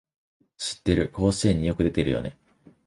[0.57, 2.35] 知ってる、甲子園によく出るよね